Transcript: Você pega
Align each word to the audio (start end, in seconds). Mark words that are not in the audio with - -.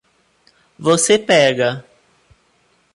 Você 0.79 1.19
pega 1.19 1.85